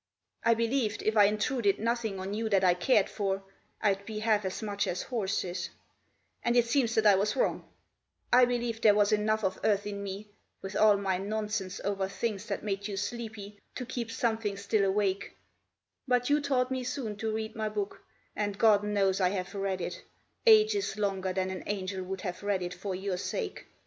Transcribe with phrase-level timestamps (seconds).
[0.43, 3.43] I believed, if I intruded nothing on you that I cared for,
[3.81, 5.69] I'd be half as much as horses,
[6.41, 7.69] and it seems that I was wrong;
[8.33, 10.27] I believed there was enough of earth in me,
[10.59, 15.37] with all my nonsense Over things that made you sleepy, to keep something still awake;
[16.07, 18.01] But you taught me soon to read my book,
[18.35, 20.03] and God knows I have read it
[20.47, 23.67] Ages longer than an angel would have read it for your sake.